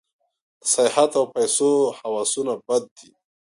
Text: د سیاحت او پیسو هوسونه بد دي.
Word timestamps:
د 0.59 0.61
سیاحت 0.73 1.11
او 1.19 1.25
پیسو 1.35 1.69
هوسونه 1.99 2.53
بد 2.67 2.83
دي. 2.97 3.09